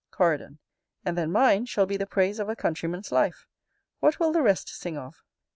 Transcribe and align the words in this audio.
Coridon. 0.09 0.57
And 1.05 1.15
then 1.15 1.31
mine 1.31 1.67
shall 1.67 1.85
be 1.85 1.95
the 1.95 2.07
praise 2.07 2.39
of 2.39 2.49
a 2.49 2.55
Countryman's 2.55 3.11
life. 3.11 3.45
What 3.99 4.19
will 4.19 4.31
the 4.31 4.41
rest 4.41 4.67
sing 4.67 4.97
of? 4.97 5.21